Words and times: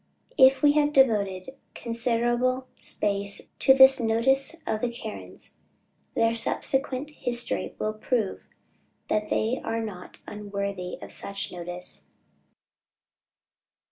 If 0.39 0.63
we 0.63 0.71
have 0.71 0.93
devoted 0.93 1.51
considerable 1.75 2.65
space 2.79 3.39
to 3.59 3.75
this 3.75 3.99
notice 3.99 4.55
of 4.65 4.81
the 4.81 4.89
Karens, 4.89 5.57
their 6.15 6.33
subsequent 6.33 7.11
history 7.11 7.75
will 7.77 7.93
prove 7.93 8.41
that 9.09 9.29
they 9.29 9.61
are 9.63 9.83
not 9.83 10.19
unworthy 10.27 10.97
of 11.03 11.11
such 11.11 11.51
notice. 11.51 12.07